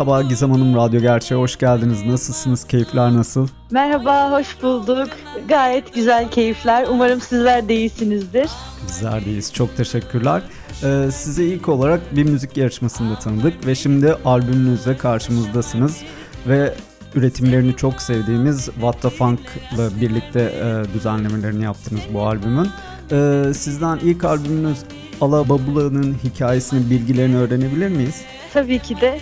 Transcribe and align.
Merhaba 0.00 0.22
Gizem 0.22 0.50
Hanım, 0.50 0.76
Radyo 0.76 1.00
Gerçeğe 1.00 1.34
hoş 1.34 1.58
geldiniz. 1.58 2.06
Nasılsınız? 2.06 2.66
Keyifler 2.66 3.14
nasıl? 3.14 3.48
Merhaba, 3.70 4.30
hoş 4.30 4.62
bulduk. 4.62 5.08
Gayet 5.48 5.94
güzel 5.94 6.30
keyifler. 6.30 6.86
Umarım 6.90 7.20
sizler 7.20 7.68
de 7.68 7.74
iyisinizdir. 7.74 8.50
Bizler 8.86 9.24
deyiz. 9.24 9.52
Çok 9.52 9.76
teşekkürler. 9.76 10.42
Ee, 10.84 11.08
size 11.12 11.44
ilk 11.44 11.68
olarak 11.68 12.16
bir 12.16 12.24
müzik 12.24 12.56
yarışmasında 12.56 13.18
tanıdık 13.18 13.66
ve 13.66 13.74
şimdi 13.74 14.14
albümünüzle 14.24 14.96
karşımızdasınız. 14.96 16.02
Ve 16.48 16.74
üretimlerini 17.14 17.76
çok 17.76 18.02
sevdiğimiz 18.02 18.64
What 18.64 19.02
the 19.02 19.10
Funk'la 19.10 20.00
birlikte 20.00 20.40
e, 20.40 20.94
düzenlemelerini 20.94 21.64
yaptınız 21.64 22.02
bu 22.14 22.22
albümün. 22.22 22.68
E, 23.12 23.42
sizden 23.54 23.98
ilk 23.98 24.24
albümünüz 24.24 24.78
Alababula'nın 25.20 26.16
hikayesini, 26.24 26.90
bilgilerini 26.90 27.36
öğrenebilir 27.36 27.88
miyiz? 27.88 28.22
Tabii 28.52 28.78
ki 28.78 29.00
de. 29.00 29.20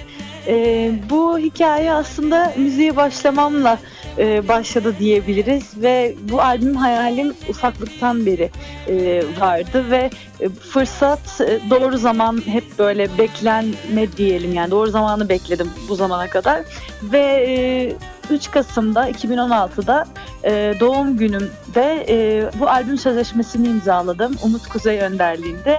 E, 0.49 0.93
bu 1.11 1.39
hikaye 1.39 1.93
aslında 1.93 2.53
müziğe 2.57 2.97
başlamamla 2.97 3.79
e, 4.19 4.49
başladı 4.49 4.95
diyebiliriz 4.99 5.83
ve 5.83 6.15
bu 6.31 6.41
albüm 6.41 6.77
hayalim 6.77 7.35
ufaklıktan 7.49 8.27
beri 8.27 8.51
e, 8.89 9.23
vardı 9.41 9.91
ve 9.91 10.11
e, 10.41 10.49
fırsat 10.49 11.41
e, 11.41 11.71
doğru 11.71 11.99
zaman 11.99 12.43
hep 12.47 12.65
böyle 12.79 13.19
beklenme 13.19 14.13
diyelim 14.17 14.55
yani 14.55 14.71
doğru 14.71 14.91
zamanı 14.91 15.29
bekledim 15.29 15.71
bu 15.89 15.95
zamana 15.95 16.27
kadar 16.27 16.62
ve 17.03 17.45
e, 17.49 17.97
3 18.31 18.51
Kasım'da 18.51 19.11
2016'da 19.11 20.07
e, 20.45 20.75
doğum 20.81 21.17
günümde 21.17 22.07
e, 22.09 22.51
bu 22.61 22.69
albüm 22.69 22.99
sözleşmesini 22.99 23.69
imzaladım 23.69 24.37
Umut 24.43 24.69
Kuzey 24.69 24.99
önderliğinde. 24.99 25.79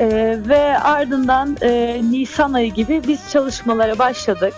E, 0.00 0.38
ve 0.48 0.78
ardından 0.78 1.56
e, 1.62 2.00
Nisan 2.10 2.52
ayı 2.52 2.74
gibi 2.74 3.02
biz 3.08 3.30
çalışmalara 3.32 3.98
başladık. 3.98 4.54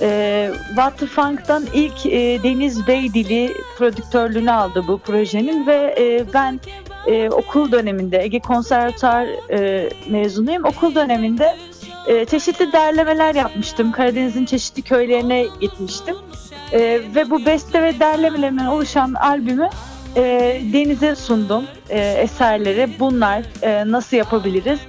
E, 0.00 0.50
What 0.68 0.98
the 0.98 1.06
Funk'tan 1.06 1.66
ilk 1.74 2.06
e, 2.06 2.42
Deniz 2.42 2.86
Beydili 2.86 3.52
prodüktörlüğünü 3.78 4.52
aldı 4.52 4.84
bu 4.88 4.98
projenin 4.98 5.66
ve 5.66 5.94
e, 5.98 6.24
ben 6.34 6.60
e, 7.06 7.30
okul 7.30 7.72
döneminde 7.72 8.22
Ege 8.22 8.40
Konservatuar 8.40 9.26
e, 9.50 9.88
mezunuyum. 10.10 10.64
Okul 10.64 10.94
döneminde 10.94 11.56
e, 12.06 12.24
çeşitli 12.24 12.72
derlemeler 12.72 13.34
yapmıştım. 13.34 13.92
Karadeniz'in 13.92 14.44
çeşitli 14.44 14.82
köylerine 14.82 15.46
gitmiştim. 15.60 16.16
E, 16.72 16.80
ve 17.14 17.30
bu 17.30 17.46
beste 17.46 17.82
ve 17.82 18.00
derlemelerden 18.00 18.66
oluşan 18.66 19.14
albümü 19.14 19.68
e, 20.16 20.60
Deniz'e 20.72 21.14
sundum 21.14 21.64
e, 21.88 21.98
eserleri. 22.00 22.90
Bunlar 22.98 23.42
e, 23.62 23.90
nasıl 23.90 24.16
yapabiliriz? 24.16 24.80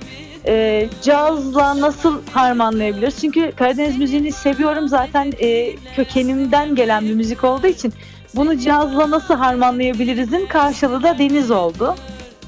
E, 0.47 0.89
cazla 1.01 1.81
nasıl 1.81 2.21
harmanlayabiliriz? 2.31 3.21
Çünkü 3.21 3.51
Karadeniz 3.51 3.97
müziğini 3.97 4.31
seviyorum 4.31 4.87
zaten 4.87 5.33
e, 5.39 5.75
kökenimden 5.95 6.75
gelen 6.75 7.05
bir 7.05 7.13
müzik 7.13 7.43
olduğu 7.43 7.67
için 7.67 7.93
bunu 8.35 8.59
cazla 8.59 9.11
nasıl 9.11 9.33
harmanlayabilirizin 9.33 10.45
karşılığı 10.45 11.03
da 11.03 11.17
Deniz 11.17 11.51
oldu. 11.51 11.95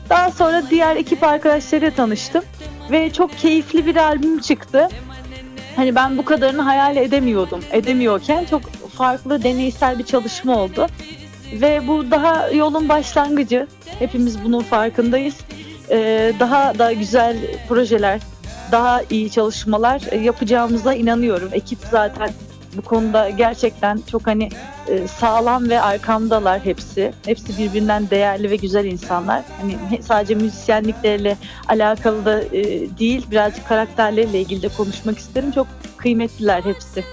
Daha 0.09 0.31
sonra 0.31 0.63
diğer 0.69 0.95
ekip 0.95 1.23
arkadaşlarıyla 1.23 1.91
tanıştım 1.91 2.43
ve 2.91 3.13
çok 3.13 3.37
keyifli 3.37 3.85
bir 3.85 3.95
albüm 3.95 4.39
çıktı. 4.39 4.87
Hani 5.75 5.95
ben 5.95 6.17
bu 6.17 6.25
kadarını 6.25 6.61
hayal 6.61 6.97
edemiyordum. 6.97 7.59
Edemiyorken 7.71 8.45
çok 8.45 8.61
farklı 8.71 9.43
deneysel 9.43 9.99
bir 9.99 10.03
çalışma 10.03 10.59
oldu. 10.59 10.87
Ve 11.61 11.87
bu 11.87 12.11
daha 12.11 12.49
yolun 12.49 12.89
başlangıcı. 12.89 13.67
Hepimiz 13.99 14.43
bunun 14.43 14.59
farkındayız. 14.59 15.35
Ee, 15.89 16.33
daha 16.39 16.79
da 16.79 16.93
güzel 16.93 17.37
projeler, 17.69 18.21
daha 18.71 19.01
iyi 19.09 19.31
çalışmalar 19.31 20.01
yapacağımıza 20.21 20.93
inanıyorum. 20.93 21.49
Ekip 21.51 21.79
zaten 21.91 22.29
bu 22.77 22.81
konuda 22.81 23.29
gerçekten 23.29 23.99
çok 24.11 24.27
hani 24.27 24.49
e, 24.87 25.07
sağlam 25.07 25.69
ve 25.69 25.81
arkamdalar 25.81 26.59
hepsi. 26.65 27.13
Hepsi 27.25 27.57
birbirinden 27.57 28.09
değerli 28.09 28.49
ve 28.49 28.55
güzel 28.55 28.85
insanlar. 28.85 29.41
Hani 29.61 30.03
sadece 30.03 30.35
müzisyenlikleriyle 30.35 31.37
alakalı 31.67 32.25
da 32.25 32.43
e, 32.43 32.63
değil, 32.99 33.25
birazcık 33.31 33.67
karakterleriyle 33.67 34.41
ilgili 34.41 34.61
de 34.61 34.69
konuşmak 34.69 35.17
isterim. 35.17 35.51
Çok 35.51 35.67
kıymetliler 35.97 36.63
hepsi. 36.63 37.03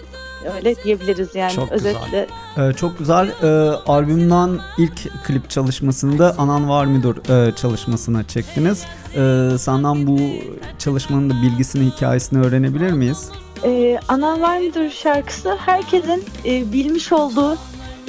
Öyle 0.57 0.77
diyebiliriz 0.85 1.35
yani 1.35 1.53
çok 1.53 1.73
özetle. 1.73 2.27
Güzel. 2.57 2.69
Ee, 2.71 2.73
çok 2.73 2.99
güzel. 2.99 3.29
Ee, 3.43 3.47
albümden 3.87 4.59
ilk 4.79 5.25
klip 5.25 5.51
çalışmasında 5.51 6.35
Anan 6.39 6.69
Var 6.69 6.85
Mıdır 6.85 7.49
e, 7.49 7.55
çalışmasına 7.55 8.25
çektiniz. 8.25 8.85
Ee, 9.17 9.59
senden 9.59 10.07
bu 10.07 10.19
çalışmanın 10.79 11.31
da 11.31 11.35
bilgisini, 11.43 11.91
hikayesini 11.91 12.43
öğrenebilir 12.47 12.93
miyiz? 12.93 13.29
Ee, 13.65 13.99
Anan 14.09 14.43
Var 14.43 14.59
Mıdır 14.59 14.91
şarkısı 14.91 15.57
herkesin 15.57 16.25
e, 16.45 16.73
bilmiş 16.73 17.13
olduğu 17.13 17.57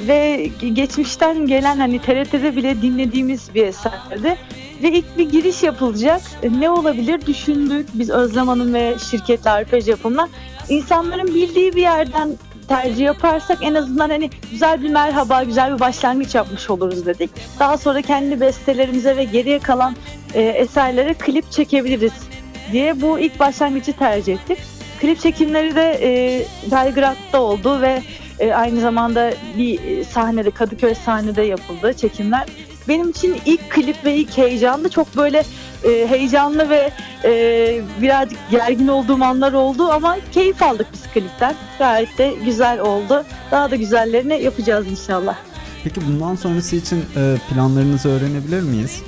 ve 0.08 0.50
geçmişten 0.74 1.46
gelen 1.46 1.78
hani 1.78 1.98
TRT'de 1.98 2.56
bile 2.56 2.82
dinlediğimiz 2.82 3.54
bir 3.54 3.66
eserdi. 3.66 4.36
Ve 4.82 4.92
ilk 4.92 5.18
bir 5.18 5.30
giriş 5.30 5.62
yapılacak. 5.62 6.20
E, 6.42 6.60
ne 6.60 6.70
olabilir 6.70 7.26
düşündük 7.26 7.88
biz 7.94 8.10
Özlem 8.10 8.48
Hanım 8.48 8.74
ve 8.74 8.94
şirketle 9.10 9.50
arpej 9.50 9.88
yapımla 9.88 10.28
insanların 10.68 11.34
bildiği 11.34 11.72
bir 11.72 11.82
yerden 11.82 12.30
tercih 12.68 13.04
yaparsak 13.04 13.58
en 13.62 13.74
azından 13.74 14.10
hani 14.10 14.30
güzel 14.50 14.82
bir 14.82 14.90
merhaba, 14.90 15.42
güzel 15.42 15.74
bir 15.74 15.80
başlangıç 15.80 16.34
yapmış 16.34 16.70
oluruz 16.70 17.06
dedik. 17.06 17.30
Daha 17.58 17.78
sonra 17.78 18.02
kendi 18.02 18.40
bestelerimize 18.40 19.16
ve 19.16 19.24
geriye 19.24 19.58
kalan 19.58 19.96
e, 20.34 20.42
eserlere 20.42 21.14
klip 21.14 21.50
çekebiliriz 21.50 22.12
diye 22.72 23.00
bu 23.00 23.18
ilk 23.18 23.40
başlangıcı 23.40 23.92
tercih 23.92 24.34
ettik. 24.34 24.58
Klip 25.00 25.20
çekimleri 25.20 25.74
de 25.74 25.98
e, 26.02 26.42
Belgrad'da 26.70 27.42
oldu 27.42 27.80
ve 27.80 28.02
e, 28.38 28.52
aynı 28.52 28.80
zamanda 28.80 29.32
bir 29.58 30.04
sahnede, 30.04 30.50
Kadıköy 30.50 30.94
sahnede 30.94 31.42
yapıldı 31.42 31.94
çekimler 31.94 32.46
benim 32.88 33.10
için 33.10 33.36
ilk 33.46 33.70
klip 33.70 34.04
ve 34.04 34.14
ilk 34.16 34.38
heyecanlı 34.38 34.88
çok 34.88 35.16
böyle 35.16 35.44
e, 35.84 36.06
heyecanlı 36.08 36.70
ve 36.70 36.90
e, 37.24 37.82
birazcık 38.02 38.38
gergin 38.50 38.88
olduğum 38.88 39.24
anlar 39.24 39.52
oldu 39.52 39.88
ama 39.92 40.16
keyif 40.32 40.62
aldık 40.62 40.86
biz 40.92 41.02
klipten. 41.02 41.54
Gayet 41.78 42.18
de 42.18 42.34
güzel 42.44 42.80
oldu. 42.80 43.24
Daha 43.50 43.70
da 43.70 43.76
güzellerini 43.76 44.42
yapacağız 44.42 44.86
inşallah. 44.86 45.36
Peki 45.84 46.00
bundan 46.06 46.34
sonrası 46.34 46.76
için 46.76 47.04
e, 47.16 47.36
planlarınızı 47.50 48.08
öğrenebilir 48.08 48.60
miyiz? 48.62 49.02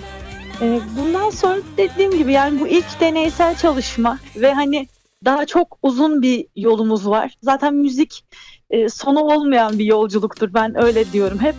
E, 0.60 0.80
bundan 0.98 1.30
sonra 1.30 1.58
dediğim 1.76 2.18
gibi 2.18 2.32
yani 2.32 2.60
bu 2.60 2.68
ilk 2.68 3.00
deneysel 3.00 3.56
çalışma 3.56 4.18
ve 4.36 4.54
hani 4.54 4.88
daha 5.24 5.46
çok 5.46 5.78
uzun 5.82 6.22
bir 6.22 6.46
yolumuz 6.56 7.08
var. 7.08 7.34
Zaten 7.42 7.74
müzik 7.74 8.24
e, 8.70 8.88
sonu 8.88 9.20
olmayan 9.20 9.78
bir 9.78 9.84
yolculuktur 9.84 10.54
ben 10.54 10.82
öyle 10.82 11.12
diyorum 11.12 11.38
hep. 11.40 11.54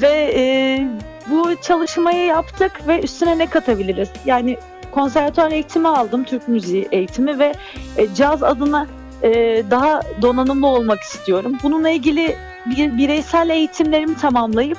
Ve 0.00 0.32
e, 0.36 0.42
bu 1.30 1.62
çalışmayı 1.62 2.24
yaptık 2.24 2.88
ve 2.88 3.02
üstüne 3.02 3.38
ne 3.38 3.46
katabiliriz? 3.46 4.10
Yani 4.26 4.58
konservatuar 4.90 5.50
eğitimi 5.50 5.88
aldım, 5.88 6.24
Türk 6.24 6.48
müziği 6.48 6.88
eğitimi 6.92 7.38
ve 7.38 7.54
e, 7.96 8.14
caz 8.14 8.42
adına 8.42 8.86
e, 9.22 9.30
daha 9.70 10.00
donanımlı 10.22 10.66
olmak 10.66 11.00
istiyorum. 11.00 11.58
Bununla 11.62 11.90
ilgili 11.90 12.36
bir 12.66 12.98
bireysel 12.98 13.50
eğitimlerimi 13.50 14.16
tamamlayıp 14.16 14.78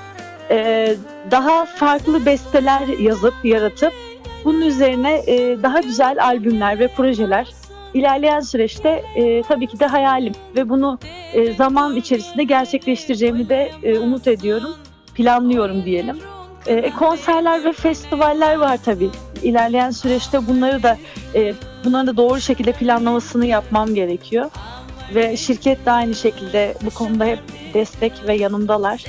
e, 0.50 0.96
daha 1.32 1.66
farklı 1.66 2.26
besteler 2.26 2.88
yazıp, 3.00 3.34
yaratıp 3.44 3.94
bunun 4.46 4.62
üzerine 4.62 5.22
e, 5.28 5.64
daha 5.64 5.80
güzel 5.80 6.24
albümler 6.24 6.80
ve 6.80 6.88
projeler 6.88 7.48
ilerleyen 7.94 8.40
süreçte 8.40 9.04
e, 9.16 9.42
tabii 9.42 9.68
ki 9.68 9.80
de 9.80 9.86
hayalim 9.86 10.34
ve 10.56 10.70
bunu 10.70 11.00
e, 11.34 11.54
zaman 11.54 11.96
içerisinde 11.96 12.44
gerçekleştireceğimi 12.44 13.50
de 13.50 13.72
e, 13.84 14.00
umut 14.00 14.28
ediyorum, 14.28 14.76
planlıyorum 15.16 15.86
diyelim. 15.86 16.18
E, 16.68 16.92
konserler 16.92 17.64
ve 17.64 17.74
festivaller 17.74 18.56
var 18.56 18.80
tabii. 18.86 19.10
İlerleyen 19.44 19.92
süreçte 19.92 20.48
bunları 20.48 20.84
da 20.84 20.98
e, 21.36 21.54
bunların 21.86 22.08
da 22.08 22.18
doğru 22.18 22.42
şekilde 22.42 22.72
planlamasını 22.72 23.46
yapmam 23.46 23.96
gerekiyor. 23.96 24.52
Ve 25.16 25.38
şirket 25.38 25.86
de 25.86 25.92
aynı 25.92 26.16
şekilde 26.16 26.74
bu 26.86 26.90
konuda 26.90 27.26
hep 27.26 27.40
destek 27.74 28.14
ve 28.28 28.34
yanımdalar. 28.34 29.06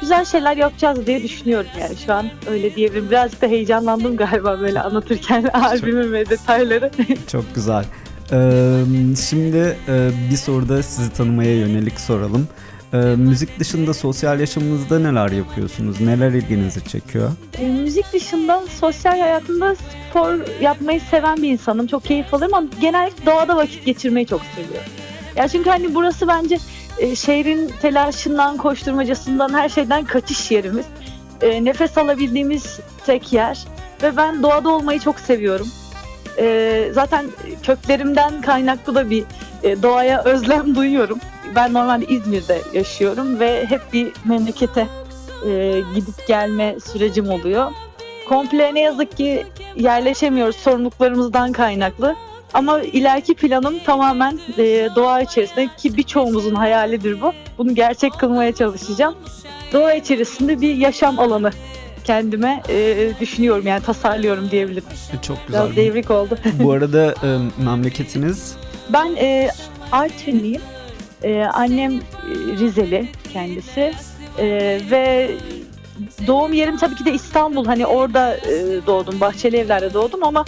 Güzel 0.00 0.24
şeyler 0.24 0.56
yapacağız 0.56 1.06
diye 1.06 1.22
düşünüyorum 1.22 1.70
yani 1.80 1.96
şu 2.06 2.12
an 2.12 2.26
öyle 2.50 2.74
diyebilirim. 2.74 3.10
Birazcık 3.10 3.42
da 3.42 3.46
heyecanlandım 3.46 4.16
galiba 4.16 4.60
böyle 4.60 4.80
anlatırken 4.80 5.44
albümün 5.44 6.12
ve 6.12 6.30
detayları. 6.30 6.90
Çok 7.26 7.54
güzel. 7.54 7.84
Ee, 8.32 8.82
şimdi 9.28 9.76
e, 9.88 10.10
bir 10.30 10.36
soruda 10.36 10.82
sizi 10.82 11.12
tanımaya 11.12 11.56
yönelik 11.56 12.00
soralım. 12.00 12.48
Ee, 12.92 12.96
müzik 12.96 13.60
dışında 13.60 13.94
sosyal 13.94 14.40
yaşamınızda 14.40 14.98
neler 14.98 15.30
yapıyorsunuz? 15.30 16.00
Neler 16.00 16.30
ilginizi 16.30 16.84
çekiyor? 16.84 17.30
E, 17.58 17.68
müzik 17.68 18.12
dışında 18.12 18.62
sosyal 18.80 19.20
hayatımda 19.20 19.74
spor 19.74 20.60
yapmayı 20.60 21.00
seven 21.00 21.36
bir 21.36 21.48
insanım. 21.48 21.86
Çok 21.86 22.04
keyif 22.04 22.34
alırım 22.34 22.54
ama 22.54 22.66
genellikle 22.80 23.26
doğada 23.26 23.56
vakit 23.56 23.84
geçirmeyi 23.84 24.26
çok 24.26 24.40
seviyorum. 24.56 24.90
Ya 25.36 25.48
çünkü 25.48 25.70
hani 25.70 25.94
burası 25.94 26.28
bence 26.28 26.58
e, 26.98 27.16
şehrin 27.16 27.72
telaşından, 27.82 28.56
koşturmacasından, 28.56 29.54
her 29.54 29.68
şeyden 29.68 30.04
kaçış 30.04 30.50
yerimiz. 30.50 30.86
E, 31.42 31.64
nefes 31.64 31.98
alabildiğimiz 31.98 32.80
tek 33.06 33.32
yer. 33.32 33.58
Ve 34.02 34.16
ben 34.16 34.42
doğada 34.42 34.68
olmayı 34.68 35.00
çok 35.00 35.20
seviyorum. 35.20 35.68
E, 36.38 36.88
zaten 36.92 37.26
köklerimden 37.62 38.40
kaynaklı 38.40 38.94
da 38.94 39.10
bir 39.10 39.24
e, 39.62 39.82
doğaya 39.82 40.24
özlem 40.24 40.74
duyuyorum. 40.74 41.18
Ben 41.54 41.72
normalde 41.72 42.06
İzmir'de 42.06 42.58
yaşıyorum 42.72 43.40
ve 43.40 43.66
hep 43.66 43.80
bir 43.92 44.12
memlekete 44.24 44.86
e, 45.46 45.82
gidip 45.94 46.26
gelme 46.26 46.76
sürecim 46.92 47.28
oluyor. 47.28 47.72
Komple 48.28 48.74
ne 48.74 48.80
yazık 48.80 49.16
ki 49.16 49.46
yerleşemiyoruz 49.76 50.56
sorumluluklarımızdan 50.56 51.52
kaynaklı. 51.52 52.16
Ama 52.54 52.80
ileriki 52.80 53.34
planım 53.34 53.78
tamamen 53.78 54.40
e, 54.58 54.88
doğa 54.96 55.20
içerisinde 55.20 55.68
ki 55.78 55.96
birçoğumuzun 55.96 56.54
hayalidir 56.54 57.20
bu. 57.20 57.32
Bunu 57.58 57.74
gerçek 57.74 58.12
kılmaya 58.12 58.54
çalışacağım. 58.54 59.14
Doğa 59.72 59.92
içerisinde 59.94 60.60
bir 60.60 60.74
yaşam 60.76 61.18
alanı 61.18 61.50
kendime 62.04 62.62
e, 62.68 63.10
düşünüyorum 63.20 63.66
yani 63.66 63.82
tasarlıyorum 63.82 64.50
diyebilirim. 64.50 64.84
Çok 65.22 65.46
güzel. 65.46 65.64
Biraz 65.64 65.76
devrik 65.76 66.10
oldu. 66.10 66.38
Bu 66.54 66.72
arada 66.72 67.14
e, 67.24 67.38
memleketiniz? 67.64 68.56
Ben 68.92 69.16
e, 69.16 69.50
Artvinliyim. 69.92 70.60
E, 71.22 71.42
annem 71.42 72.00
Rizeli 72.60 73.08
kendisi. 73.32 73.92
E, 74.38 74.46
ve 74.90 75.30
doğum 76.26 76.52
yerim 76.52 76.76
tabii 76.76 76.94
ki 76.94 77.04
de 77.04 77.12
İstanbul. 77.12 77.66
Hani 77.66 77.86
orada 77.86 78.36
e, 78.36 78.86
doğdum. 78.86 79.20
Bahçeli 79.20 79.56
evlerde 79.56 79.94
doğdum 79.94 80.24
ama 80.24 80.44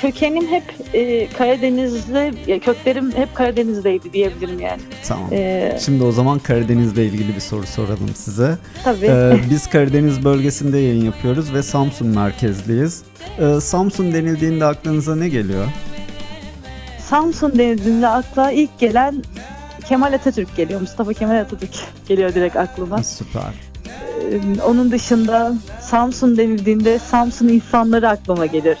kökenim 0.00 0.46
hep 0.46 0.62
e, 0.94 1.26
Karadeniz'de, 1.28 2.32
ya 2.46 2.58
köklerim 2.58 3.12
hep 3.16 3.34
Karadeniz'deydi 3.34 4.12
diyebilirim 4.12 4.60
yani. 4.60 4.80
Tamam. 5.08 5.28
E, 5.32 5.76
Şimdi 5.84 6.04
o 6.04 6.12
zaman 6.12 6.38
Karadeniz'le 6.38 6.96
ilgili 6.96 7.34
bir 7.34 7.40
soru 7.40 7.66
soralım 7.66 8.10
size. 8.14 8.58
tabii. 8.84 9.06
Ee, 9.06 9.36
biz 9.50 9.66
Karadeniz 9.70 10.24
bölgesinde 10.24 10.78
yayın 10.78 11.04
yapıyoruz 11.04 11.54
ve 11.54 11.62
Samsun 11.62 12.08
merkezliyiz. 12.08 13.02
Ee, 13.38 13.60
Samsun 13.60 14.12
denildiğinde 14.12 14.64
aklınıza 14.64 15.16
ne 15.16 15.28
geliyor? 15.28 15.66
Samsun 16.98 17.58
denildiğinde 17.58 18.08
akla 18.08 18.50
ilk 18.50 18.78
gelen 18.78 19.22
Kemal 19.88 20.12
Atatürk 20.12 20.56
geliyor. 20.56 20.80
Mustafa 20.80 21.12
Kemal 21.12 21.36
Atatürk 21.40 21.70
geliyor 22.08 22.34
direkt 22.34 22.56
aklıma. 22.56 23.02
Süper. 23.02 23.42
Ee, 24.30 24.60
Onun 24.66 24.90
dışında 24.90 25.52
Samsun 25.80 26.36
denildiğinde 26.36 26.98
Samsun 26.98 27.48
insanları 27.48 28.08
aklıma 28.08 28.46
gelir. 28.46 28.78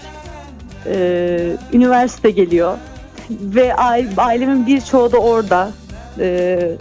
Ee, 0.86 1.56
üniversite 1.72 2.30
geliyor 2.30 2.76
ve 3.30 3.74
aile- 3.74 4.16
ailemin 4.16 4.66
birçoğu 4.66 5.12
da 5.12 5.16
orada. 5.18 5.70
Ee, 6.18 6.72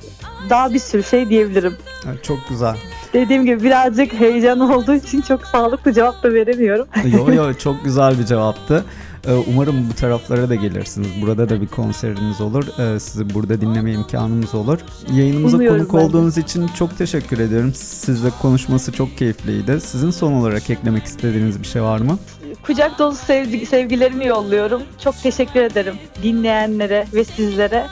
daha 0.50 0.74
bir 0.74 0.80
sürü 0.80 1.04
şey 1.04 1.30
diyebilirim. 1.30 1.78
Çok 2.24 2.38
güzel. 2.50 2.76
Dediğim 3.14 3.46
gibi 3.46 3.64
birazcık 3.64 4.14
heyecan 4.14 4.60
olduğu 4.60 4.94
için 4.94 5.22
çok 5.22 5.46
sağlıklı 5.46 5.94
cevap 5.94 6.24
da 6.24 6.34
veremiyorum. 6.34 6.88
Yo 7.06 7.34
yo 7.34 7.54
çok 7.60 7.84
güzel 7.84 8.20
bir 8.20 8.26
cevaptı. 8.26 8.86
Ee, 9.28 9.34
Umarım 9.34 9.90
bu 9.90 9.94
taraflara 9.96 10.50
da 10.50 10.56
gelirsiniz. 10.56 11.08
Burada 11.22 11.50
da 11.50 11.62
bir 11.62 11.68
konseriniz 11.68 12.42
olur. 12.42 12.64
Ee, 12.80 13.00
Sizi 13.00 13.34
burada 13.34 13.62
dinleme 13.62 13.92
imkanımız 13.94 14.56
olur. 14.56 14.80
Yayınımıza 15.14 15.58
Umuyorum 15.58 15.88
konuk 15.88 15.94
ben 15.94 16.00
olduğunuz 16.10 16.38
için 16.38 16.68
çok 16.68 16.98
teşekkür 16.98 17.40
ediyorum. 17.40 17.74
Sizle 17.74 18.30
konuşması 18.42 18.92
çok 18.92 19.18
keyifliydi. 19.18 19.82
Sizin 19.82 20.12
son 20.12 20.34
olarak 20.34 20.70
eklemek 20.70 21.04
istediğiniz 21.04 21.60
bir 21.60 21.68
şey 21.68 21.84
var 21.84 22.00
mı? 22.00 22.18
Kucak 22.66 23.00
dolu 23.00 23.16
sevgi, 23.16 23.66
sevgilerimi 23.66 24.26
yolluyorum. 24.26 24.82
Çok 25.04 25.22
teşekkür 25.24 25.62
ederim 25.62 25.96
dinleyenlere 26.24 27.06
ve 27.14 27.24
sizlere. 27.24 27.88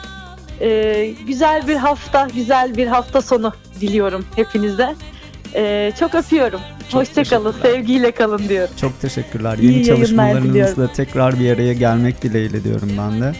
Ee, 0.61 1.13
güzel 1.27 1.67
bir 1.67 1.75
hafta, 1.75 2.27
güzel 2.35 2.77
bir 2.77 2.87
hafta 2.87 3.21
sonu 3.21 3.53
diliyorum 3.81 4.25
hepinize. 4.35 4.95
Ee, 5.55 5.91
çok 5.99 6.15
öpüyorum. 6.15 6.59
Hoşçakalın, 6.93 7.55
sevgiyle 7.61 8.11
kalın 8.11 8.49
diyorum. 8.49 8.73
Çok 8.81 9.01
teşekkürler. 9.01 9.57
İyi 9.57 9.63
Yeni 9.63 9.73
yayınlar 9.73 9.95
çalışmalarınızla 9.95 10.93
tekrar 10.93 11.39
bir 11.39 11.51
araya 11.55 11.73
gelmek 11.73 12.21
dileğiyle 12.21 12.63
diyorum 12.63 12.91
ben 12.97 13.21
de. 13.21 13.33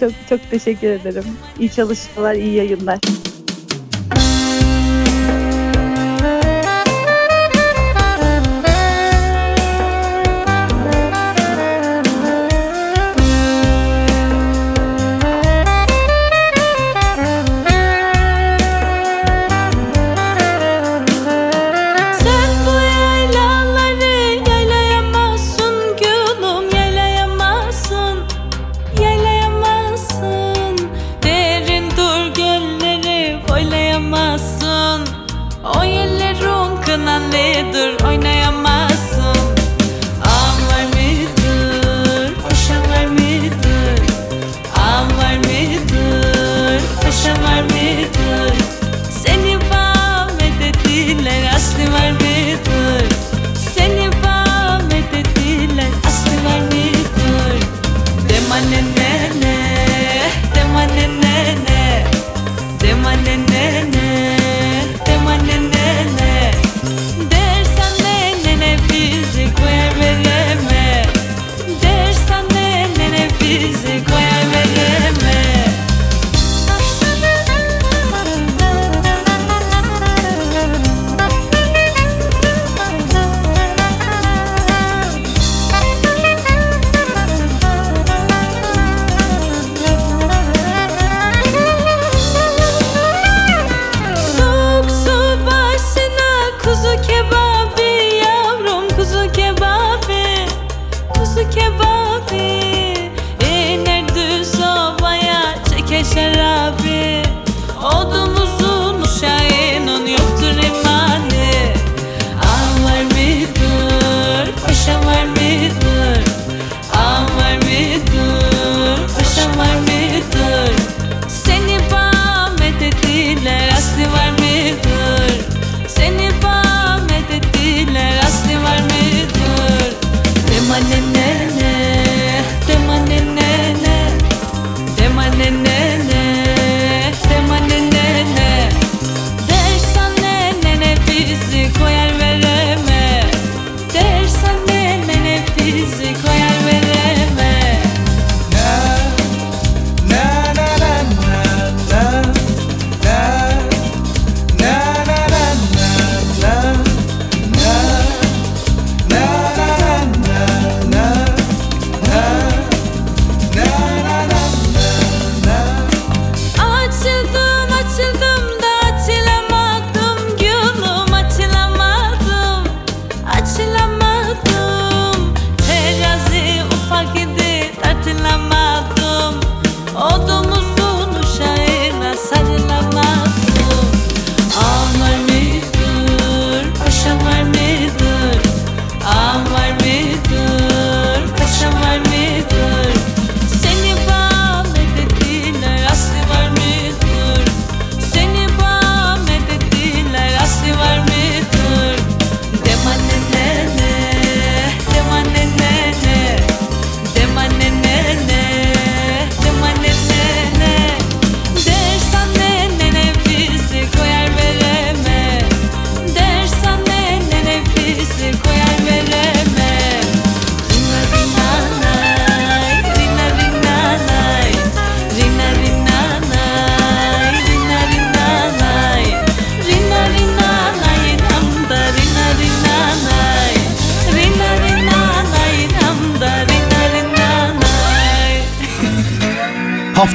Çok 0.00 0.12
çok 0.28 0.50
teşekkür 0.50 0.88
ederim. 0.88 1.24
İyi 1.58 1.70
çalışmalar, 1.70 2.34
iyi 2.34 2.54
yayınlar. 2.54 2.98
Hoy 37.96 38.18
no. 38.18 38.37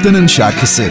Haftanın 0.03 0.27
şarkısı. 0.27 0.83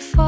for 0.00 0.27